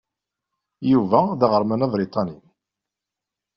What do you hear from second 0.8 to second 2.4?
Yuba d aɣerman abriṭani.